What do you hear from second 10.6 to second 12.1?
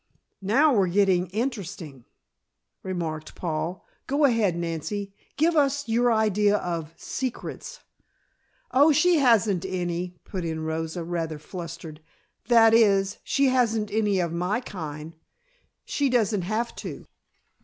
Rosa, rather flustered.